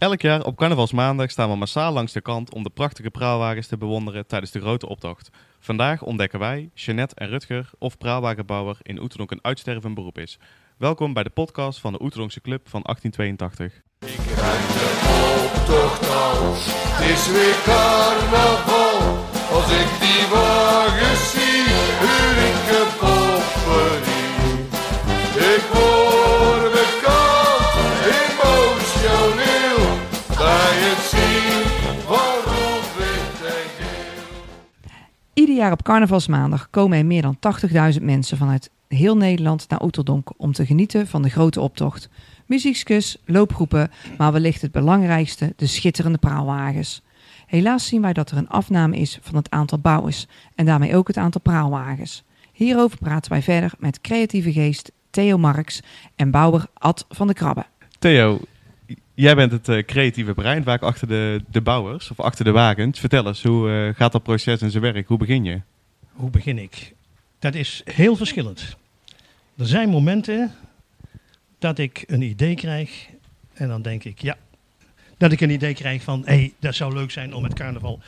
[0.00, 3.76] Elk jaar op carnavalsmaandag staan we massaal langs de kant om de prachtige praalwagens te
[3.76, 5.30] bewonderen tijdens de grote optocht.
[5.58, 10.38] Vandaag ontdekken wij, Jeanette en Rutger, of praalwagenbouwer in Oeteldonk een uitstervend beroep is.
[10.76, 13.82] Welkom bij de podcast van de Oeteldonkse Club van 1882.
[13.98, 14.88] Ik rijd de
[15.54, 17.58] optocht het is weer.
[19.52, 21.49] Als ik die wagens zie,
[35.50, 37.38] Ieder jaar op carnavalsmaandag komen er meer dan
[37.98, 42.08] 80.000 mensen vanuit heel Nederland naar Oeteldonk om te genieten van de grote optocht.
[42.46, 47.02] Muziekjes, loopgroepen, maar wellicht het belangrijkste, de schitterende praalwagens.
[47.46, 51.06] Helaas zien wij dat er een afname is van het aantal bouwers en daarmee ook
[51.06, 52.24] het aantal praalwagens.
[52.52, 55.80] Hierover praten wij verder met creatieve geest Theo Marks
[56.16, 57.64] en bouwer Ad van de Krabbe.
[57.98, 58.40] Theo,
[59.20, 62.98] jij bent het eh, creatieve brein vaak achter de, de bouwers of achter de wagens.
[63.00, 65.08] Vertel eens, hoe eh, gaat dat proces in zijn werk?
[65.08, 65.60] Hoe begin je?
[66.12, 66.94] Hoe begin ik?
[67.38, 68.76] Dat is heel verschillend.
[69.56, 70.54] Er zijn momenten
[71.58, 73.08] dat ik een idee krijg
[73.52, 74.36] en dan denk ik, ja,
[75.16, 78.00] dat ik een idee krijg van, hé, hey, dat zou leuk zijn om met carnaval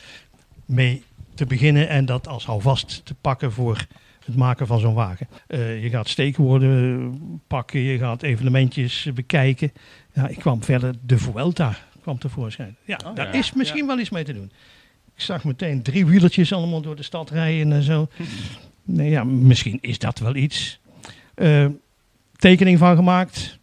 [0.65, 3.85] mee te beginnen en dat als houvast te pakken voor
[4.25, 5.27] het maken van zo'n wagen.
[5.47, 9.71] Eh, je gaat steekwoorden pakken, je gaat evenementjes bekijken.
[10.13, 12.75] Ja, ik kwam verder, de Vuelta kwam tevoorschijn.
[12.85, 13.33] Ja, Oh, daar ja.
[13.33, 14.51] is misschien wel iets mee te doen.
[15.15, 18.07] Ik zag meteen drie wielertjes allemaal door de stad rijden en zo.
[18.85, 20.79] Nee, ja, misschien is dat wel iets.
[21.35, 21.65] Eh,
[22.35, 23.59] tekening van gemaakt.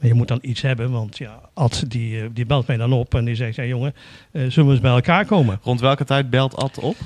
[0.00, 3.14] Je moet dan iets hebben, want ja, Ad die, eh, die belt mij dan op
[3.14, 3.94] en die zegt, ja jongen,
[4.30, 5.58] eh, zullen we eens bij elkaar komen?
[5.62, 6.96] Rond welke tijd belt Ad op?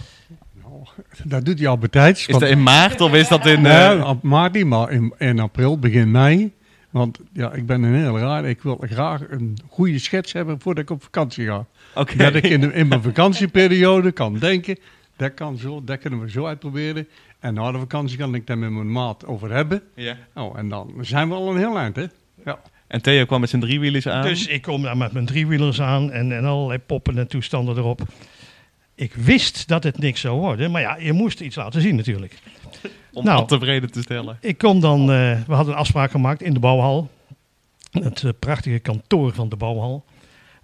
[1.24, 2.26] Dat doet hij al betijds.
[2.26, 3.62] Is dat in maart of is dat in...
[3.62, 6.52] Nee, eh, op maart niet, maar in, in april, begin mei.
[6.90, 8.44] Want ja, ik ben een heel raar.
[8.44, 11.66] Ik wil graag een goede schets hebben voordat ik op vakantie ga.
[11.94, 12.16] Oké.
[12.16, 14.78] Dat ik in, de, in mijn vakantieperiode kan denken,
[15.16, 17.08] dat, kan zo, dat kunnen we zo uitproberen.
[17.40, 19.82] En na de vakantie kan ik daar met mijn maat over hebben.
[19.94, 20.16] Ja.
[20.34, 22.06] Oh, en dan zijn we al een heel eind, hè?
[22.44, 22.58] Ja.
[22.86, 24.22] En Theo kwam met zijn driewielers aan.
[24.22, 28.00] Dus ik kom daar met mijn driewielers aan en, en allerlei poppen en toestanden erop.
[28.98, 32.34] Ik wist dat het niks zou worden, maar ja, je moest iets laten zien natuurlijk.
[33.12, 33.46] om nou.
[33.46, 34.38] Tevreden te stellen.
[34.40, 37.10] Ik kom dan, eh, we hadden een afspraak gemaakt in de bouwhal.
[37.90, 40.04] Het eh, prachtige kantoor van de bouwhal.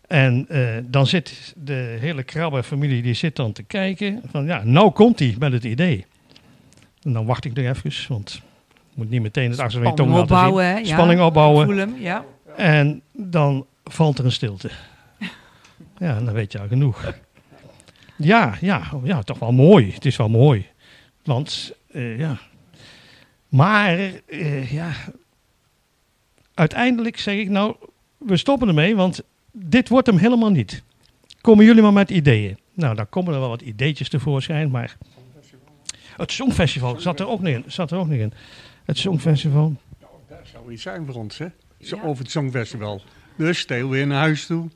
[0.06, 4.23] En eh, dan zit de hele krabbe-familie die zit dan te kijken.
[4.31, 6.06] Van ja, nou komt hij met het idee.
[7.03, 8.43] En dan wacht ik nog even, want
[8.91, 10.55] ik moet niet meteen het achter mijn tong Spanning laten zien.
[10.55, 10.89] opbouwen, hè?
[10.89, 10.94] Ja.
[10.94, 11.67] Spanning opbouwen.
[11.67, 12.25] Voel hem, ja.
[12.56, 14.71] En dan valt er een stilte.
[15.99, 17.12] Ja, dan weet je al genoeg.
[18.16, 19.92] Ja, ja, ja, toch wel mooi.
[19.92, 20.66] Het is wel mooi.
[21.25, 22.38] Want, eh, ja.
[23.48, 24.92] Maar, eh, ja.
[26.54, 27.76] Uiteindelijk zeg ik, nou,
[28.19, 30.82] we stoppen ermee, want dit wordt hem helemaal niet.
[31.41, 32.58] Komen jullie maar met ideeën.
[32.72, 34.96] Nou, dan komen er wel wat ideetjes tevoorschijn, maar...
[36.16, 37.64] Het Songfestival zat er ook niet in.
[37.66, 38.32] Zat er ook niet in.
[38.84, 39.76] Het Songfestival.
[40.28, 41.46] Dat zou iets zijn voor ons, hè?
[41.81, 42.02] Zo, Ja.
[42.02, 43.02] Over het Songfestival.
[43.36, 44.69] Dus Theo weer naar huis toe.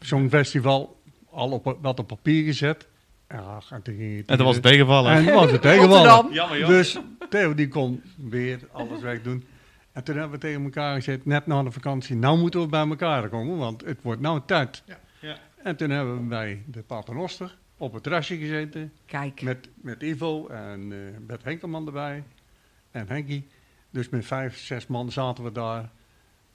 [0.00, 0.93] Songfestival,
[1.34, 2.86] al op, wat op papier gezet.
[3.28, 5.12] Ja, en toen ging het En toen was het tegenvallen.
[5.12, 6.10] En toen was het tegenvallen.
[6.10, 6.32] Rotterdam.
[6.32, 6.68] Jammer, joh.
[6.68, 6.98] Dus
[7.30, 9.44] Theo die kon weer alles wegdoen.
[9.92, 12.86] En toen hebben we tegen elkaar gezegd, net na de vakantie, nou moeten we bij
[12.88, 14.82] elkaar komen, want het wordt nou tijd.
[15.20, 15.36] Ja.
[15.62, 19.42] En toen hebben we bij de Paternoster op het terrasje gezeten, Kijk.
[19.42, 22.22] met, met Ivo en eh met Henkelman erbij
[22.90, 23.46] en Henkie.
[23.90, 25.90] Dus met vijf, zes man zaten we daar.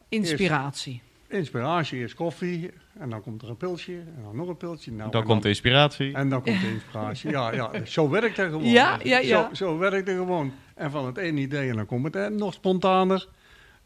[0.09, 1.01] Inspiratie.
[1.29, 4.91] Inspiratie, eerst koffie en dan komt er een pilsje en dan nog een pilsje.
[4.91, 6.13] Nou, dan en komt de inspiratie.
[6.13, 7.29] en dan komt de inspiratie.
[7.29, 8.66] Ja, ja, zo werkt het gewoon.
[8.66, 9.47] Ja, ja, ja.
[9.47, 10.53] Zo, zo werkt het gewoon.
[10.75, 13.28] En van het ene idee en dan komt het eh, nog spontaner.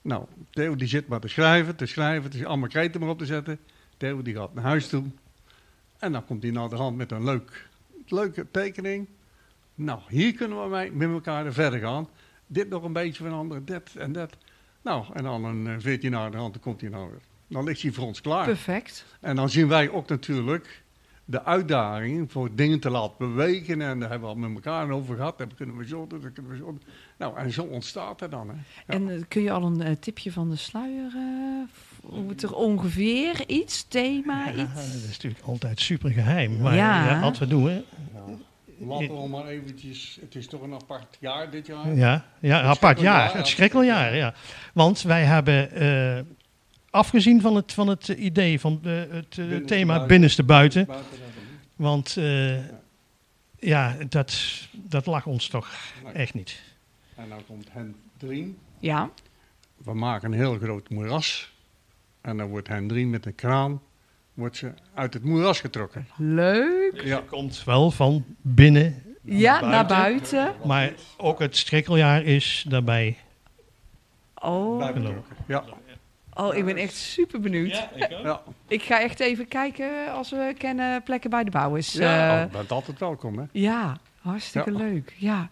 [0.01, 3.25] Nou, Theo die zit maar te schrijven, te schrijven, te, allemaal kreten maar op te
[3.25, 3.59] zetten.
[3.97, 5.03] Theo die gaat naar huis toe.
[5.99, 7.67] En dan komt hij naar de hand met een leuk,
[8.07, 9.07] leuke tekening.
[9.75, 12.07] Nou, hier kunnen we mee, met elkaar verder gaan.
[12.47, 14.37] Dit nog een beetje van ander, dit en dat.
[14.81, 17.21] Nou, en dan een eh, 14 naar de hand, dan komt hij nou weer.
[17.53, 18.45] Dan ligt hij voor ons klaar.
[18.45, 19.05] Perfect.
[19.21, 20.81] En dan zien wij ook natuurlijk
[21.25, 23.81] de uitdaging voor dingen te laten bewegen.
[23.81, 25.37] En daar hebben we al met elkaar over gehad.
[25.37, 26.81] Dat kunnen we zo doen, dat kunnen we zo doen.
[27.17, 28.49] Nou, en zo ontstaat het dan.
[28.49, 28.55] Hè.
[28.93, 31.11] En eh, kun je al een eh, tipje van de sluier?
[31.15, 34.73] eh, hoe het er ongeveer iets, thema, Ja, iets?
[34.73, 36.61] dat is natuurlijk altijd super geheim.
[36.61, 37.05] Maar Ja.
[37.05, 37.21] ja.
[37.21, 37.81] wat we doen, hè.
[38.79, 41.95] Laten we maar eventjes, het is toch een apart jaar dit jaar.
[41.95, 43.29] Ja, ja Het apart jaar.
[43.31, 43.37] ja.
[43.37, 44.33] Het schrikkeljaar, ja.
[44.73, 46.19] Want wij hebben, eh,
[46.93, 50.07] afgezien van het, van het idee van eh, het eh, Binnenste thema buiten.
[50.07, 50.85] binnenste buiten.
[50.85, 51.17] Buiten.
[51.75, 52.57] Want eh,
[53.59, 54.33] ja, dat,
[54.71, 55.69] dat lag ons toch
[56.13, 56.61] echt niet.
[57.15, 58.57] En dan komt hen drie.
[58.79, 59.09] Ja,
[59.77, 61.51] We maken een heel groot moeras.
[62.21, 63.81] En dan wordt Hendrien met een kraan
[64.33, 66.07] wordt ze uit het moeras getrokken.
[66.17, 67.01] Leuk.
[67.03, 70.55] Ja, Komt wel van binnen, Ja, Naar naar buiten.
[70.65, 73.17] maar ook het schrikkeljaar is daarbij.
[74.35, 74.89] Oh.
[75.47, 75.63] Ja,
[76.35, 77.87] oh, ik ben echt super benieuwd.
[78.23, 78.41] ja.
[78.67, 81.93] Ik ga echt even kijken als we kennen plekken bij de bouwers.
[81.93, 82.39] ja.
[82.39, 83.43] Eh, oh, bent altijd welkom, hè?
[83.51, 84.77] Ja, hartstikke Ja.
[84.77, 85.13] leuk.
[85.17, 85.49] Ja.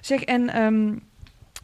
[0.00, 0.94] Zeg, en ehm,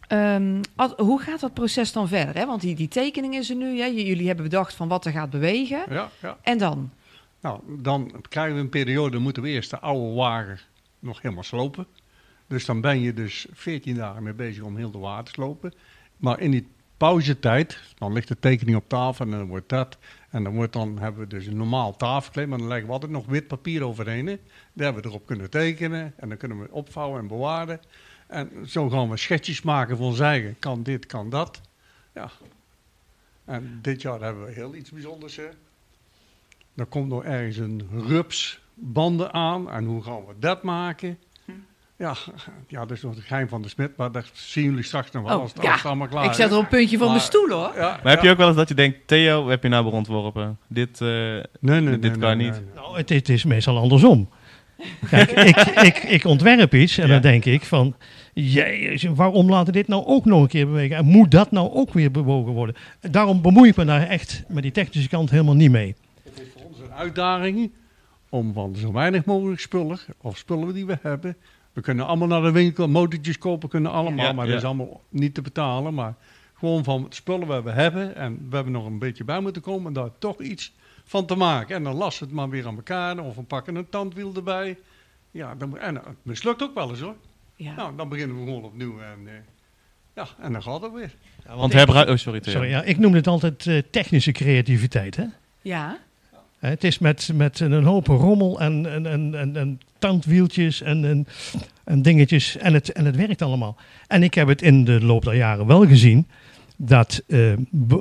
[0.08, 0.62] ehm,
[0.96, 2.34] hoe gaat dat proces dan verder?
[2.34, 2.46] Hè?
[2.46, 3.78] Want die, die tekening is er nu.
[3.80, 3.84] Hè?
[3.86, 5.82] J- Jullie hebben bedacht van wat er gaat bewegen.
[5.88, 6.36] Ja, ja.
[6.42, 6.90] En dan?
[7.40, 10.58] Nou, dan krijgen we een periode, dan moeten we eerst de oude wagen
[10.98, 11.86] nog helemaal slopen.
[12.46, 15.72] Dus dan ben je dus 14 dagen mee bezig om heel de wagen te slopen.
[16.16, 16.66] Maar in die
[17.00, 19.98] pauzetijd, dan ligt de tekening op tafel en dan wordt dat.
[20.30, 23.12] En dan wordt dan, hebben we dus een normaal tafelkleed, maar dan leggen we altijd
[23.12, 24.26] nog wit papier overheen.
[24.26, 24.38] Daar
[24.74, 27.80] hebben we erop kunnen tekenen en dan kunnen we opvouwen en bewaren.
[28.26, 30.56] En zo gaan we schetsjes maken van ons eigen.
[30.58, 31.60] Kan dit, kan dat.
[32.14, 32.30] Ja.
[33.44, 35.36] En dit jaar hebben we heel iets bijzonders.
[35.36, 35.48] Hè.
[36.74, 39.70] Er komt nog ergens een rups banden aan.
[39.70, 41.18] En hoe gaan we dat maken?
[42.00, 42.14] Ja,
[42.68, 43.96] ja, dat is nog het geheim van de smid.
[43.96, 45.74] Maar dat zien jullie straks nog wel Oh, als, als ja.
[45.74, 47.72] het allemaal klaar ik zet er een puntje van Maar- mijn stoel hoor.
[47.76, 49.92] Ja, Maar heb je ook wel eens dat je denkt, Theo, heb je nou weer
[49.92, 50.58] ontworpen?
[50.68, 52.50] Dit, eh, Nee, nee, dit nee, kan nee, niet.
[52.60, 52.74] nee.
[52.74, 54.28] Nou, het, het is meestal andersom.
[55.10, 57.12] Kijk, ik, ik, ik ontwerp iets en Ja.
[57.12, 57.94] dan denk ik van,
[58.34, 60.96] jee, waarom laten we dit nou ook nog een keer bewegen?
[60.96, 62.74] En moet dat nou ook weer bewogen worden?
[63.10, 65.94] Daarom bemoei ik me daar echt met die technische kant helemaal niet mee.
[66.24, 67.70] Het is voor ons een uitdaging
[68.28, 71.36] om van zo weinig mogelijk spullen, of spullen die we hebben.
[71.72, 74.50] We kunnen allemaal naar de winkel, motortjes kopen kunnen allemaal, Ja, maar ja.
[74.50, 75.94] dat is allemaal niet te betalen.
[75.94, 76.14] Maar
[76.54, 79.62] gewoon van het spullen wat we hebben en we hebben nog een beetje bij moeten
[79.62, 80.72] komen en daar toch iets
[81.04, 81.76] van te maken.
[81.76, 84.78] En dan lassen we het maar weer aan elkaar of we pakken een tandwiel erbij.
[85.30, 87.16] Ja, dan, en het mislukt ook wel eens hoor.
[87.56, 87.74] Ja.
[87.74, 89.32] Nou, dan beginnen we gewoon opnieuw en eh,
[90.14, 91.14] ja, en dan gaat het weer.
[91.56, 92.08] want herbruik...
[92.08, 92.40] Oh, sorry.
[92.42, 95.16] Sorry, ja, ik noem het altijd eh, technische creativiteit.
[95.16, 95.24] Hè?
[95.62, 95.98] Ja.
[96.60, 101.26] Het is met, met een hoop rommel en, en, en, en, en tandwieltjes en, en,
[101.84, 102.56] en dingetjes.
[102.56, 103.76] En het, en het werkt allemaal.
[104.06, 106.26] En ik heb het in de loop der jaren wel gezien
[106.76, 107.52] dat eh,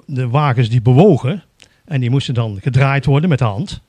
[0.06, 1.44] de wagens die bewogen.
[1.85, 3.81] En die moesten dan gedraaid worden met de hand.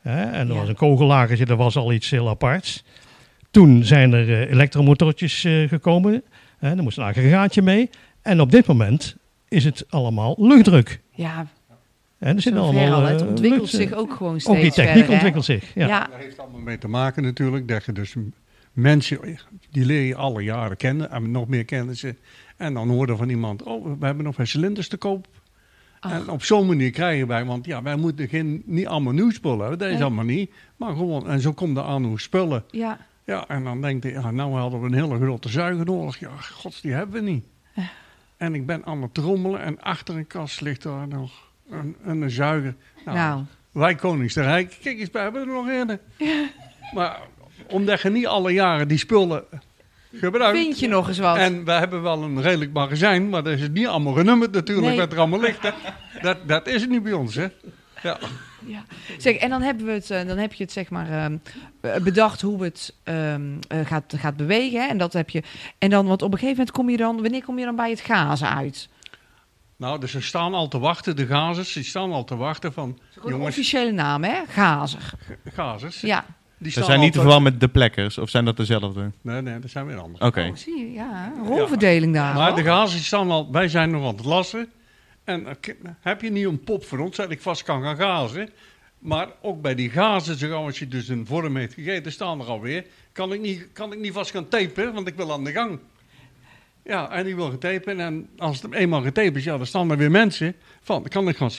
[0.00, 0.60] Hè, en er Ja.
[0.60, 2.84] was een kogellagertje, dat was al iets heel aparts.
[3.50, 6.22] Toen zijn er eh, elektromotortjes eh, gekomen.
[6.58, 7.90] Hè, er moest een aggregaatje mee.
[8.22, 9.16] En op dit moment
[9.48, 11.00] is het allemaal luchtdruk.
[11.14, 11.46] Ja,
[12.24, 13.02] Hè, er zover allemaal, al.
[13.02, 15.12] Het eh, ontwikkelt lucht- zich ook gewoon steeds ook die techniek verder, hè?
[15.12, 15.74] ontwikkelt zich.
[15.74, 15.86] Ja.
[15.86, 16.06] Ja.
[16.10, 17.68] Dat heeft allemaal mee te maken natuurlijk.
[17.68, 18.14] Dat je dus
[18.72, 19.18] mensen,
[19.70, 22.14] die leer je alle jaren kennen en nog meer kennen ze.
[22.56, 25.26] En dan horen van iemand, oh, we hebben nog wat cilinders te koop.
[26.00, 26.12] Ach.
[26.12, 29.60] En op zo'n manier krijgen wij, want ja, wij moeten geen, niet allemaal nieuw spullen
[29.60, 29.78] hebben.
[29.78, 30.02] Dat is Nee.
[30.04, 30.50] allemaal niet.
[30.76, 32.64] Maar gewoon, en zo komt er aan hoe spullen.
[32.70, 32.98] Ja.
[33.24, 36.18] Ja, en dan denk je, ja, nou hadden we een hele grote zuiger nodig.
[36.18, 37.44] Ja, gods, die hebben we niet.
[38.36, 42.30] En ik ben aan het trommelen en achter een kast ligt daar nog een, een
[42.30, 42.74] zuiger.
[43.04, 45.98] Nou, Nou, wij Koningsrijk, kijk eens, we hebben er nog een.
[46.94, 47.20] Maar
[47.68, 49.44] omdat je niet alle jaren die spullen
[50.12, 50.58] gebruikt.
[50.58, 51.36] vind je nog eens wat?
[51.36, 54.98] En we hebben wel een redelijk magazijn, maar dat is niet allemaal genummerd natuurlijk, Nee.
[54.98, 55.62] wat er allemaal ligt.
[55.62, 55.70] Hè.
[56.22, 57.46] Dat, dat is het niet bij ons, hè.
[58.02, 58.18] Ja.
[58.66, 58.84] Ja.
[59.18, 61.36] Zeg, en dan, hebben we het, eh, dan heb je het zeg maar ehm,
[61.80, 64.82] eh, bedacht hoe het ehm, eh, gaat, gaat bewegen.
[64.82, 64.88] Hè?
[64.88, 65.42] En dat heb je.
[65.78, 67.90] En dan, want op een gegeven moment kom je dan, wanneer kom je dan bij
[67.90, 68.88] het gazen uit?
[69.76, 72.98] Nou, dus ze staan al te wachten, de gazers, die staan al te wachten van,
[73.12, 74.42] Gewoon een jongens, officiële naam, hè?
[74.48, 75.12] Gazer.
[75.54, 76.00] gazers.
[76.00, 76.24] Ja.
[76.58, 79.10] Die Ze zijn niet te al verwarren met de plekkers, of zijn dat dezelfde?
[79.20, 80.24] Nee, nee, dat zijn weer anders.
[80.24, 80.46] Oké.
[80.50, 81.32] Oh, zie je, ja.
[81.36, 82.34] Een rolverdeling daar.
[82.34, 82.56] Maar hoor.
[82.56, 84.70] de gazers staan al, wij zijn nog aan het lassen.
[85.24, 88.50] En eh, heb je niet een pop voor ons dat ik vast kan gaan gazen?
[88.98, 92.40] Maar ook bij die gazen, zo gauw als je dus een vorm heeft gegeten, staan
[92.40, 92.86] er alweer.
[93.12, 95.78] Kan ik niet, kan ik niet vast gaan tapen, want ik wil aan de gang.
[96.84, 98.00] Ja, en die wil gaan tapen.
[98.00, 101.28] En als het eenmaal getaped is, ja, dan staan er weer mensen van, dan kan
[101.28, 101.50] ik gaan,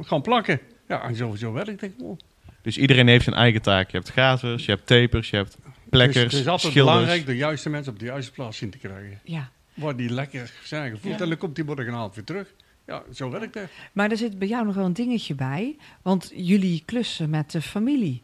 [0.00, 0.60] gaan plakken.
[0.88, 2.20] Ja, en zo, zo werkt het gewoon.
[2.62, 3.90] Dus iedereen heeft zijn eigen taak.
[3.90, 5.58] Je hebt gazers, je hebt tapers, je hebt
[5.90, 6.96] plekkers, dus het is altijd schilders.
[6.96, 9.20] belangrijk de juiste mensen op de juiste plaats zien te krijgen.
[9.24, 9.50] Ja.
[9.74, 11.14] Waar die lekker zijn gevoeld.
[11.14, 11.20] Ja.
[11.20, 12.54] En dan komt die morgenavond weer terug.
[12.86, 13.70] Ja, zo werkt het.
[13.92, 15.76] Maar er zit bij jou nog wel een dingetje bij.
[16.02, 18.22] Want jullie klussen met de familie.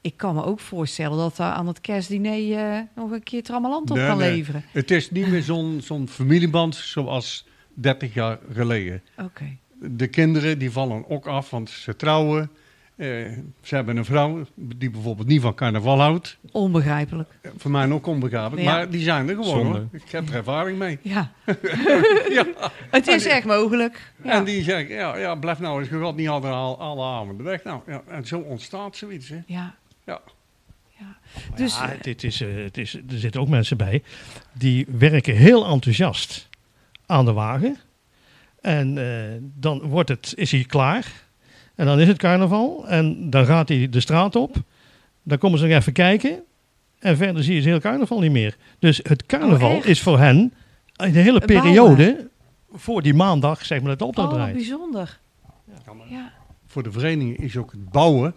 [0.00, 3.90] Ik kan me ook voorstellen dat daar aan het kerstdiner eh, nog een keer trammeland
[3.90, 4.30] op Nee, kan nee.
[4.30, 4.64] leveren.
[4.72, 9.02] Het is niet meer zo'n zo'n familieband zoals 30 jaar geleden.
[9.18, 9.56] Oké.
[9.78, 12.50] De kinderen die vallen ook af, want ze trouwen.
[12.96, 13.06] Eh,
[13.62, 16.38] ze hebben een vrouw die bijvoorbeeld niet van carnaval houdt.
[16.52, 17.28] Onbegrijpelijk.
[17.40, 18.72] Eh, Voor mij ook onbegrijpelijk, Ja.
[18.72, 19.86] maar die zijn er gewoon hoor.
[19.92, 20.98] Ik heb er ervaring mee.
[21.02, 21.32] Ja,
[22.38, 22.46] ja.
[22.90, 24.12] het is echt mogelijk.
[24.24, 24.30] Ja.
[24.30, 27.64] En die zeggen, ja, ja, blijf nou eens, je gaat niet alle, alle avonden weg.
[27.64, 29.28] Nou, ja, en zo ontstaat zoiets.
[29.28, 29.38] Hè.
[29.46, 29.74] ja.
[30.10, 30.20] Ja.
[30.98, 31.18] ja.
[31.56, 34.02] Dus, ja, het, het is, eh, het is, er zitten ook mensen bij
[34.52, 36.48] die werken heel enthousiast
[37.06, 37.76] aan de wagen.
[38.60, 41.28] En eh, dan wordt het, is hij klaar.
[41.74, 42.88] En dan is het carnaval.
[42.88, 44.56] En dan gaat hij de straat op.
[45.22, 46.42] Dan komen ze nog even kijken.
[46.98, 48.56] En verder zie je ze heel carnaval niet meer.
[48.78, 50.52] Dus het carnaval Oh, is voor hen
[50.96, 52.28] de hele periode
[52.72, 55.18] voor die maandag, zeg maar, dat de optocht Oh, bijzonder.
[56.08, 56.32] Ja.
[56.66, 58.34] Voor de vereniging is ook het bouwen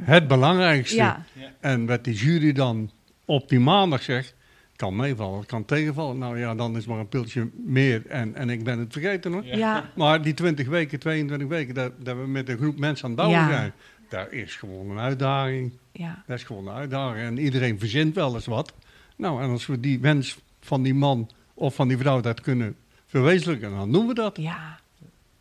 [0.00, 0.96] het belangrijkste.
[0.96, 1.24] Ja.
[1.60, 2.90] En wat die jury dan
[3.24, 4.34] op die maandag zegt,
[4.76, 6.18] kan meevallen, kan tegenvallen.
[6.18, 9.44] Nou ja, dan is maar een piltje meer en, en ik ben het vergeten hoor.
[9.44, 9.90] Ja.
[9.96, 13.20] Maar die 20 weken, 22 weken, dat, dat we met een groep mensen aan het
[13.20, 13.48] bouwen Ja.
[13.48, 13.72] zijn,
[14.08, 15.72] daar is gewoon een uitdaging.
[15.92, 16.22] ja.
[16.26, 17.26] Dat is gewoon een uitdaging.
[17.26, 18.72] En iedereen verzint wel eens wat.
[19.16, 22.76] Nou, en als we die wens van die man of van die vrouw dat kunnen
[23.06, 24.36] verwezenlijken, dan doen we dat.
[24.36, 24.80] Ja.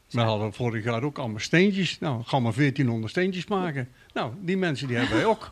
[0.10, 2.00] We hadden vorig jaar ook allemaal steentjes.
[2.00, 3.88] Nou, gaan maar 1400 steentjes maken.
[4.14, 5.52] Nou, die mensen die hebben wij ook.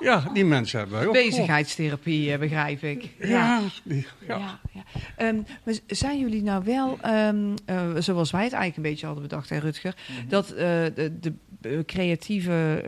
[0.00, 1.12] Ja, die mensen hebben wij ook.
[1.12, 3.14] Bezigheidstherapie, eh, begrijp ik.
[3.18, 4.38] Ja, die- Ja.
[4.38, 4.58] ja.
[4.72, 4.82] ja.
[5.16, 9.22] Ehm, maar zijn jullie nou wel, ehm, eh, zoals wij het eigenlijk een beetje hadden
[9.24, 9.94] bedacht, hè, Rutger,
[10.28, 10.54] dat eh,
[10.94, 12.82] de, de creatieve,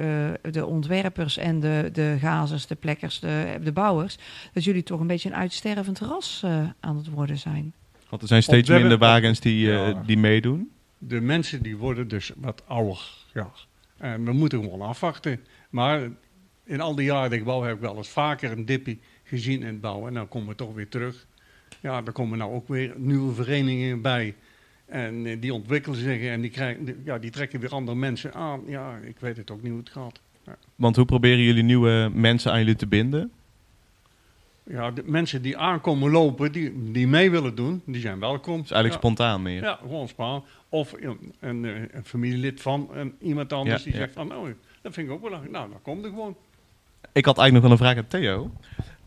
[0.45, 4.19] eh, de ontwerpers en de, de gazers, de plekkers, de, de bouwers,
[4.52, 7.75] dat jullie toch een beetje een uitstervend ras eh, aan het worden zijn?
[8.11, 10.02] Want er zijn steeds minder wagens die, eh, Ja.
[10.07, 10.71] die meedoen.
[10.99, 13.00] De mensen die worden dus wat ouder.
[13.35, 13.50] Ja.
[13.99, 15.40] En we moeten gewoon afwachten.
[15.71, 16.09] Maar
[16.64, 19.61] in al die jaren dat ik bouw heb ik wel eens vaker een dippie gezien
[19.61, 20.09] in het bouwen.
[20.09, 21.26] En dan komen we toch weer terug.
[21.81, 24.35] Ja, er komen nou ook weer nieuwe verenigingen bij.
[24.87, 28.61] En eh, die ontwikkelen zich en die, krijgen, ja, die trekken weer andere mensen aan.
[28.67, 30.21] Ja, ik weet het ook niet hoe het gaat.
[30.76, 33.31] Want hoe proberen jullie nieuwe mensen aan jullie te binden?
[34.71, 38.61] Ja, de mensen die aankomen lopen, die, die mee willen doen, die zijn welkom.
[38.61, 39.09] Dus eigenlijk ja.
[39.09, 39.62] spontaan meer.
[39.62, 40.43] Ja, gewoon spaan.
[40.69, 43.99] Of een, een, eh, een familielid van een, iemand anders Ja, die ja.
[43.99, 45.50] zegt van, nou, dat vind ik ook wel leuk.
[45.50, 46.37] Nou, dan komt er gewoon.
[47.12, 48.50] Ik had eigenlijk nog wel een vraag aan Theo.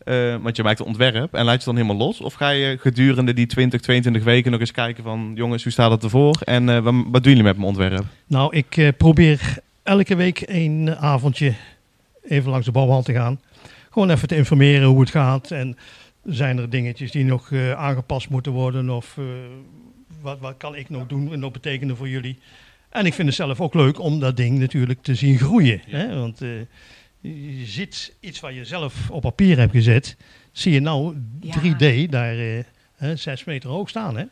[0.03, 2.21] Eh, want je maakt een ontwerp en laat je het dan helemaal los?
[2.21, 5.31] Of ga je gedurende die 20, 22 weken nog eens kijken van...
[5.35, 6.41] jongens, hoe staat het ervoor?
[6.43, 8.03] En eh, wat, wat doen jullie met mijn ontwerp?
[8.27, 11.53] Nou, ik eh, probeer elke week een avondje
[12.23, 13.39] even langs de bouwhal te gaan.
[13.93, 15.51] Gewoon even te informeren hoe het gaat.
[15.51, 15.77] En
[16.23, 18.89] zijn er dingetjes die nog eh, aangepast moeten worden?
[18.89, 19.23] Of eh,
[20.21, 22.39] wat, wat kan ik nog doen en dat betekenen voor jullie?
[22.89, 25.81] En ik vind het zelf ook leuk om dat ding natuurlijk te zien groeien.
[25.85, 26.19] Hè?
[26.19, 26.49] Want eh,
[27.21, 30.17] je ziet iets wat je zelf op papier hebt gezet.
[30.51, 31.55] Zie je nou Ja.
[31.59, 32.63] 3D daar eh,
[32.95, 34.17] hè, zes meter hoog staan.
[34.17, 34.23] Hè?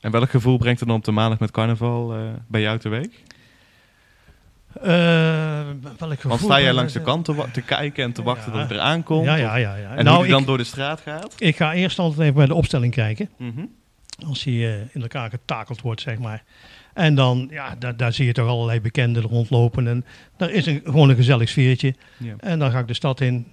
[0.00, 3.08] En welk gevoel brengt het dan op de maandag met carnaval eh, bij jou teweeg?
[4.82, 5.60] Eh,
[5.98, 8.58] welk Want sta jij langs de kant te, kijken en te wachten Ja.
[8.58, 9.24] dat het eraan komt?
[9.24, 9.76] Ja, ja, ja.
[9.76, 9.96] ja.
[9.96, 11.34] En nou, hoe die dan ik, door de straat gaat?
[11.38, 13.28] ik ga eerst altijd even bij de opstelling kijken.
[13.36, 13.64] Mhm.
[14.26, 16.42] Als hij eh, in elkaar getakeld wordt, zeg maar.
[16.94, 19.88] En dan, ja, daar, daar zie je toch allerlei bekenden rondlopen.
[19.88, 20.04] En
[20.36, 21.94] daar is een, gewoon een gezellig sfeertje.
[22.16, 22.34] Ja.
[22.38, 23.46] En dan ga ik de stad in,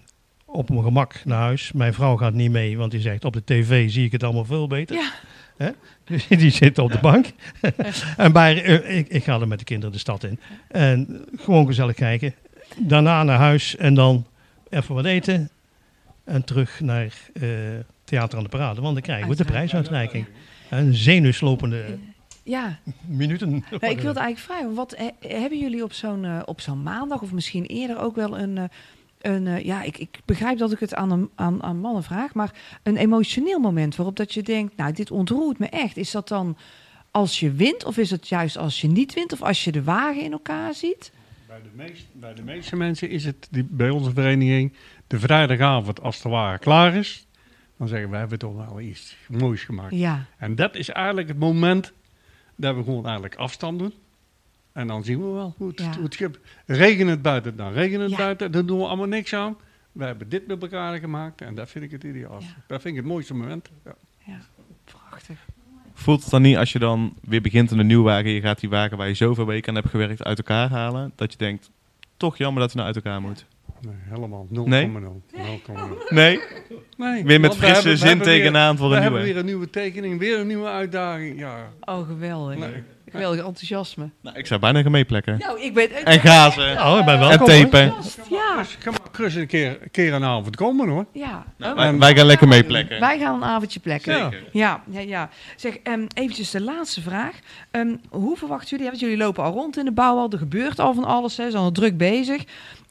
[0.46, 1.72] op mijn gemak naar huis.
[1.72, 4.46] Mijn vrouw gaat niet mee, want die zegt op de tv zie ik het allemaal
[4.46, 4.96] veel beter.
[4.96, 5.12] Ja.
[5.62, 5.70] Hè?
[6.36, 7.26] Die zit op de bank.
[8.18, 10.40] en bij, eh, ik, ik ga er met de kinderen de stad in.
[10.68, 12.34] En gewoon gezellig kijken.
[12.78, 14.26] Daarna naar huis en dan
[14.70, 15.50] even wat eten.
[16.24, 17.50] En terug naar eh,
[18.04, 18.82] Theater aan de Parade.
[18.82, 20.26] Want dan krijgen we de prijsuitreiking.
[20.70, 21.98] Een zenuwslopende
[22.44, 23.50] Ja, minuten.
[23.50, 23.64] Nou,
[23.94, 27.32] ik wilde eigenlijk vragen, wat he- hebben jullie op zo'n eh, op zo'n maandag of
[27.32, 28.64] misschien eerder ook wel een, eh,
[29.22, 32.34] een eh, ja, ik, ik begrijp dat ik het aan, een, aan, aan mannen vraag,
[32.34, 35.98] maar een emotioneel moment waarop dat je denkt, nou, dit ontroert me echt.
[35.98, 36.58] Is dat dan
[37.12, 39.84] als je wint of is het juist als je niet wint of als je de
[39.84, 41.12] wagen in elkaar ziet?
[41.48, 44.74] Bij de, meest, bij de meeste mensen is het die, bij onze vereniging
[45.08, 47.26] de vrijdagavond, als de wagen klaar is,
[47.78, 49.96] dan zeggen we, we hebben toch wel iets moois gemaakt.
[49.96, 51.94] Ja, En dat is eigenlijk het moment
[52.56, 53.94] dat we gewoon eigenlijk afstand doen.
[54.74, 55.94] En dan zien we wel hoe het, Ja.
[55.96, 56.40] hoe het schip...
[56.66, 58.18] Regen het buiten, dan regen het Ja.
[58.18, 58.52] buiten.
[58.52, 59.58] Daar doen we allemaal niks aan.
[59.92, 62.50] We hebben dit met elkaar gemaakt en dat vind ik het ideaalste.
[62.56, 62.64] Ja.
[62.68, 63.70] Dat vind ik het mooiste moment.
[63.86, 63.96] Ja.
[64.26, 64.40] ja,
[64.86, 65.38] prachtig.
[65.94, 68.30] Voelt het dan niet als je dan weer begint in een nieuw wagen...
[68.30, 71.12] je gaat die wagen waar je zoveel weken aan hebt gewerkt uit elkaar halen...
[71.16, 71.70] dat je denkt,
[72.18, 73.46] toch jammer dat hij nou uit elkaar moet.
[73.82, 74.54] Nee, helemaal 0,0.
[74.64, 74.88] Nee?
[74.88, 76.10] 0,0.
[76.10, 76.40] Nee,
[76.98, 79.20] Nee, weer met we frisse hebben- we zin hebben weer- tegenaan voor We een hebben
[79.24, 79.34] nieuwe.
[79.34, 81.40] weer een nieuwe tekening, weer een nieuwe uitdaging.
[81.40, 82.58] Ja, Oh, geweldig.
[82.58, 82.84] Nee.
[83.12, 84.10] Geweldig enthousiasme.
[84.22, 85.38] Nou, ik zou bijna gaan meeplekken.
[85.40, 85.92] Nou, ik ben...
[86.06, 86.76] En gazen.
[86.76, 87.38] Nou, ik ben En welkom.
[87.50, 87.60] hoor.
[87.70, 87.94] tapen.
[88.30, 91.06] Ja, ga maar gerust een keer, een keer een avond komen hoor.
[91.14, 91.46] ja.
[91.58, 93.00] Nou, Oh, wij, wij gaan lekker meeplekken.
[93.00, 94.14] Wij gaan een avondje plekken.
[94.18, 94.32] Ja.
[94.52, 95.30] Ja, ja, ja.
[95.56, 97.40] Zeg, um, eventjes de laatste vraag.
[97.72, 100.94] Ehm, hoe verwachten jullie, want jullie lopen al rond in de bouwhal, er gebeurt al
[100.94, 102.44] van alles, hè, ze zijn al druk bezig.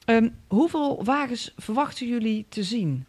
[0.05, 3.05] Ehm, hoeveel wagens verwachten jullie te zien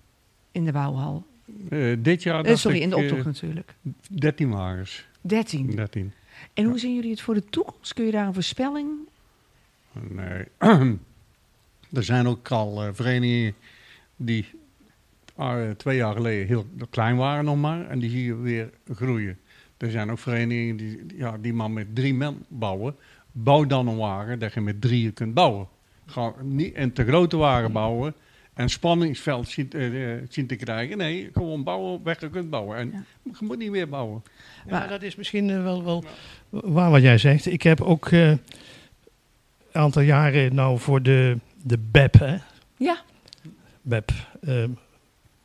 [0.52, 1.24] in de bouwhal?
[1.70, 3.74] Eh, dit jaar dacht sorry, ik, in de eh, optocht natuurlijk.
[4.08, 5.04] 13 wagens.
[5.20, 5.70] 13.
[5.76, 6.12] 13.
[6.54, 7.94] En hoe zien jullie het voor de toekomst?
[7.94, 8.90] Kun je daar een voorspelling?
[9.92, 10.44] Nee.
[11.98, 13.54] er zijn ook al eh, verenigingen
[14.16, 14.46] die
[15.34, 17.88] ah, twee jaar geleden heel klein waren nog maar.
[17.88, 19.38] En die zie je weer groeien.
[19.76, 22.96] Er zijn ook verenigingen die, ja, die maar met drie man bouwen.
[23.32, 25.68] Bouw dan een wagen dat je met drieën kunt bouwen.
[26.06, 28.14] Ga niet een te grote wagen bouwen
[28.54, 30.96] en spanningsveld zien, eh, eh, zien te krijgen.
[30.98, 32.76] Nee, gewoon bouwen weg je kunt bouwen.
[32.76, 33.02] En Ja.
[33.38, 34.22] je moet niet meer bouwen.
[34.66, 36.04] Ja, Maar- dat is misschien eh, wel, wel
[36.50, 37.46] waar wat jij zegt.
[37.46, 38.38] Ik heb ook eh, een
[39.72, 42.36] aantal jaren nou voor de, de BEP, hè?
[42.76, 42.96] Ja,
[43.82, 44.10] BEP.
[44.40, 44.64] eh,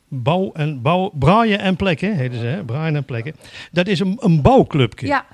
[0.08, 2.64] bouw en bouw, braaien en plekken, heten ze, hè?
[2.64, 3.36] Braaien en plekken.
[3.72, 5.08] Dat is een, een bouwclubje.
[5.08, 5.26] ja.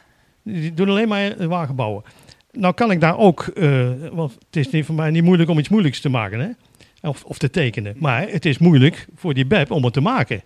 [0.43, 2.03] Die doen alleen maar eh, wagen bouwen.
[2.51, 5.59] Nou kan ik daar ook, eh, want het is niet voor mij niet moeilijk om
[5.59, 6.49] iets moeilijks te maken, hè?
[7.03, 7.95] Of, of te tekenen.
[7.97, 10.41] Maar het is moeilijk voor die BEP om het te maken.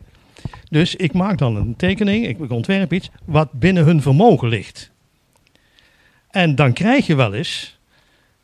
[0.70, 4.92] Dus ik maak dan een tekening, ik ontwerp iets wat binnen hun vermogen ligt.
[6.30, 7.80] En dan krijg je wel eens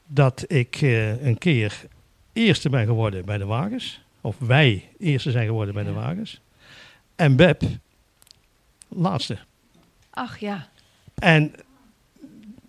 [0.05, 1.85] dat ik eh, een keer
[2.33, 4.01] eerste ben geworden bij de wagens.
[4.21, 6.41] Of wij eerste zijn geworden bij de wagens.
[7.15, 7.61] En BEP
[8.87, 9.37] laatste.
[10.09, 10.69] Ach ja.
[11.15, 11.53] En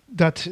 [0.05, 0.49] dat,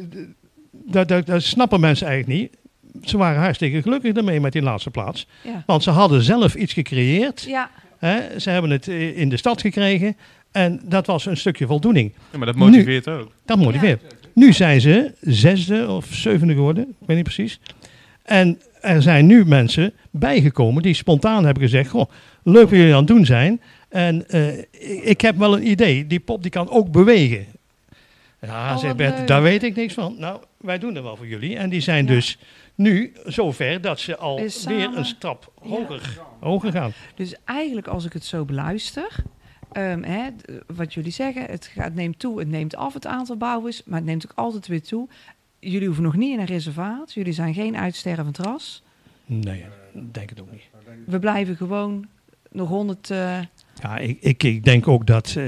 [0.70, 2.56] dat, dat, dat snappen mensen eigenlijk niet.
[3.02, 5.26] Ze waren hartstikke gelukkig ermee met die laatste plaats.
[5.42, 5.62] Ja.
[5.66, 7.42] Want ze hadden zelf iets gecreëerd.
[7.42, 8.40] Ja, Hè?
[8.40, 10.16] Ze hebben het eh, in de stad gekregen.
[10.52, 12.12] En dat was een stukje voldoening.
[12.32, 13.32] Ja, maar dat motiveert ook.
[13.44, 14.02] Dat motiveert.
[14.32, 16.84] Nu zijn ze zesde of zevende geworden.
[17.00, 17.60] Ik weet niet precies.
[18.22, 21.90] En er zijn nu mensen bijgekomen die spontaan hebben gezegd...
[21.90, 22.10] Goh,
[22.42, 23.60] leuk wat jullie aan het doen zijn.
[23.88, 24.58] En eh,
[25.10, 26.06] ik, heb wel een idee.
[26.06, 27.46] Die pop die kan ook bewegen.
[28.40, 29.26] Ja, Oh, zegt Bert, leuk.
[29.26, 30.14] daar weet ik niks van.
[30.18, 31.56] Nou, wij doen dat wel voor jullie.
[31.56, 32.12] En die zijn Ja.
[32.12, 32.38] dus
[32.74, 35.68] nu zover dat ze al weer een stap Ja.
[35.68, 36.92] hoger, hoger gaan.
[37.14, 39.08] dus eigenlijk als ik het zo beluister,
[39.72, 40.28] ehm, hè,
[40.66, 43.98] wat jullie zeggen, het, gaat, het neemt toe, het neemt af het aantal bouwers, maar
[43.98, 45.08] het neemt ook altijd weer toe.
[45.58, 48.82] Jullie hoeven nog niet in een reservaat, jullie zijn geen uitstervend ras.
[49.26, 49.64] Nee,
[50.12, 50.62] denk het ook niet.
[51.06, 52.06] We blijven gewoon
[52.50, 53.10] nog honderd...
[53.10, 53.38] eh,
[53.82, 55.44] Ja, ik, ik, ik denk ook dat eh,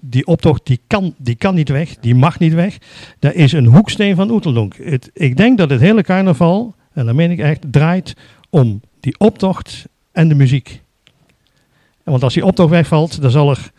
[0.00, 2.78] die optocht, die kan, die kan niet weg, die mag niet weg.
[3.18, 4.76] Dat is een hoeksteen van Oeteldonk.
[4.82, 8.14] Het, ik denk dat het hele carnaval, en dat meen ik echt, draait
[8.50, 10.82] om die optocht en de muziek.
[12.04, 13.70] Want als die optocht wegvalt, dan zal er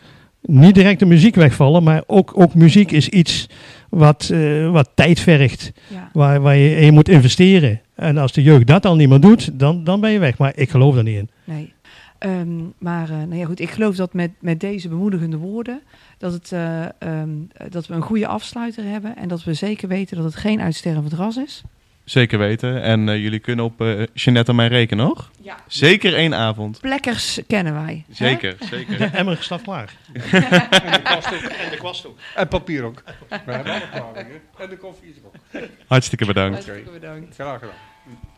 [0.42, 3.48] niet direct de muziek wegvallen, maar ook, ook muziek is iets
[3.88, 6.10] wat, eh, wat tijd vergt, ja.
[6.12, 7.80] waar, waar je in moet investeren.
[7.94, 10.38] En als de jeugd dat al niet meer doet, dan, dan ben je weg.
[10.38, 11.30] Maar ik geloof daar niet in.
[11.44, 11.72] Nee.
[12.20, 15.82] Ehm, maar eh, nou ja, goed, ik geloof dat met, met deze bemoedigende woorden,
[16.18, 17.30] dat, het, eh, ehm,
[17.68, 21.12] dat we een goede afsluiter hebben en dat we zeker weten dat het geen uitstervend
[21.12, 21.62] ras is.
[22.04, 22.82] Zeker weten.
[22.82, 25.30] En eh, jullie kunnen op eh Jeanette en mij rekenen, nog?
[25.40, 25.56] Ja.
[25.66, 26.80] Zeker één avond.
[26.80, 28.04] Plekkers kennen wij.
[28.08, 28.14] hè?
[28.14, 28.98] Zeker, zeker.
[28.98, 29.96] De emmer staat klaar.
[30.12, 31.40] En de kwast ook.
[31.40, 32.18] En de kwast ook.
[32.34, 33.02] En papier ook.
[33.28, 34.62] We hebben alle klaar, hè.
[34.64, 35.62] En de koffie is ook.
[35.86, 36.64] Hartstikke bedankt.
[36.64, 37.34] Hartstikke bedankt.
[37.34, 37.74] Graag gedaan.